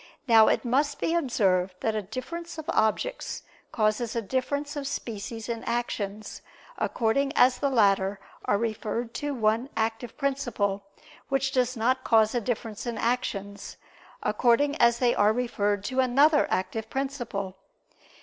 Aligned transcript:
Now, 0.27 0.47
it 0.47 0.65
must 0.65 0.99
be 0.99 1.13
observed 1.13 1.75
that 1.81 1.93
a 1.93 2.01
difference 2.01 2.57
of 2.57 2.65
objects 2.69 3.43
causes 3.71 4.15
a 4.15 4.21
difference 4.23 4.75
of 4.75 4.87
species 4.87 5.47
in 5.47 5.63
actions, 5.65 6.41
according 6.79 7.33
as 7.33 7.59
the 7.59 7.69
latter 7.69 8.19
are 8.45 8.57
referred 8.57 9.13
to 9.21 9.35
one 9.35 9.69
active 9.77 10.17
principle, 10.17 10.81
which 11.29 11.51
does 11.51 11.77
not 11.77 12.03
cause 12.03 12.33
a 12.33 12.41
difference 12.41 12.87
in 12.87 12.97
actions, 12.97 13.77
according 14.23 14.75
as 14.77 14.97
they 14.97 15.13
are 15.13 15.33
referred 15.33 15.83
to 15.83 15.99
another 15.99 16.47
active 16.49 16.89
principle. 16.89 17.55